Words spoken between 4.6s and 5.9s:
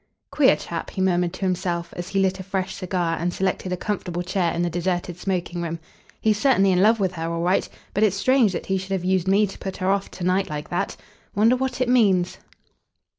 the deserted smoking room.